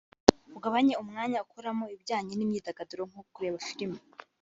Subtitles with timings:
[0.57, 3.93] ugabanye umwanya ukoramo ibijyanye n'imyidagaduro nko kureba film